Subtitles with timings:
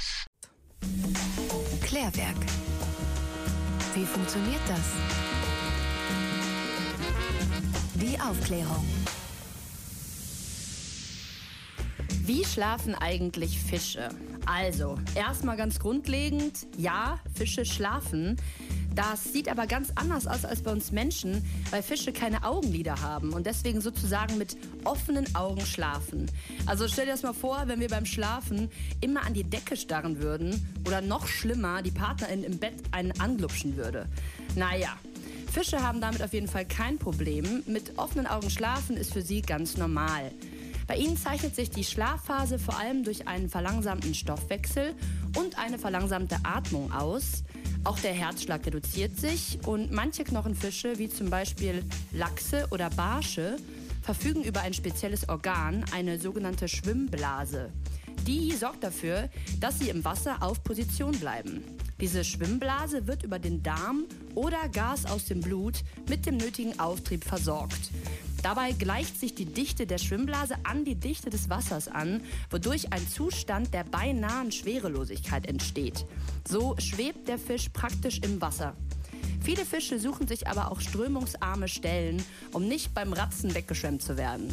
[0.00, 0.26] Campus.
[1.82, 2.36] Klärwerk.
[3.94, 4.80] Wie funktioniert das?
[7.94, 8.86] Die Aufklärung.
[12.22, 14.08] Wie schlafen eigentlich Fische?
[14.46, 18.36] Also, erstmal ganz grundlegend, ja, Fische schlafen.
[18.94, 23.32] Das sieht aber ganz anders aus als bei uns Menschen, weil Fische keine Augenlider haben
[23.32, 26.30] und deswegen sozusagen mit offenen Augen schlafen.
[26.66, 28.70] Also stell dir das mal vor, wenn wir beim Schlafen
[29.00, 33.76] immer an die Decke starren würden oder noch schlimmer, die Partnerin im Bett einen anglupschen
[33.76, 34.06] würde.
[34.56, 34.96] Naja,
[35.50, 37.62] Fische haben damit auf jeden Fall kein Problem.
[37.66, 40.30] Mit offenen Augen schlafen ist für sie ganz normal.
[40.86, 44.94] Bei ihnen zeichnet sich die Schlafphase vor allem durch einen verlangsamten Stoffwechsel
[45.36, 47.44] und eine verlangsamte Atmung aus.
[47.82, 53.56] Auch der Herzschlag reduziert sich und manche Knochenfische, wie zum Beispiel Lachse oder Barsche,
[54.02, 57.70] verfügen über ein spezielles Organ, eine sogenannte Schwimmblase.
[58.26, 59.30] Die sorgt dafür,
[59.60, 61.64] dass sie im Wasser auf Position bleiben.
[62.00, 64.04] Diese Schwimmblase wird über den Darm
[64.34, 67.90] oder Gas aus dem Blut mit dem nötigen Auftrieb versorgt.
[68.42, 73.06] Dabei gleicht sich die Dichte der Schwimmblase an die Dichte des Wassers an, wodurch ein
[73.06, 76.06] Zustand der beinahen Schwerelosigkeit entsteht.
[76.48, 78.74] So schwebt der Fisch praktisch im Wasser.
[79.42, 84.48] Viele Fische suchen sich aber auch strömungsarme Stellen, um nicht beim Ratzen weggeschwemmt zu werden.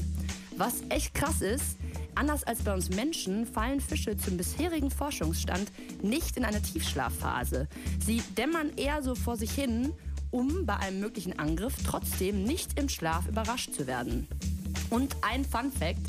[0.58, 1.78] Was echt krass ist,
[2.16, 7.68] anders als bei uns Menschen fallen Fische zum bisherigen Forschungsstand nicht in eine Tiefschlafphase.
[8.04, 9.94] Sie dämmern eher so vor sich hin
[10.32, 14.28] um bei einem möglichen Angriff trotzdem nicht im Schlaf überrascht zu werden.
[14.90, 16.00] Und ein Fun Fact,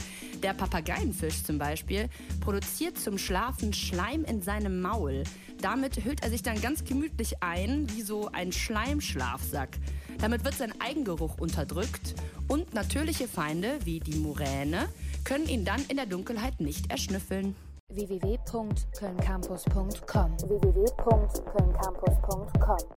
[0.42, 2.08] der Papageienfisch zum Beispiel
[2.40, 5.24] produziert zum Schlafen Schleim in seinem Maul.
[5.60, 9.70] Damit hüllt er sich dann ganz gemütlich ein, wie so ein Schleimschlafsack.
[10.18, 12.14] Damit wird sein Eigengeruch unterdrückt
[12.46, 14.88] und natürliche Feinde, wie die Muräne,
[15.24, 17.56] können ihn dann in der Dunkelheit nicht erschnüffeln
[17.90, 22.48] www.kölncampus.com www.kölncampus.com